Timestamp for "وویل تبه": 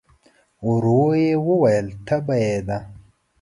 1.47-2.35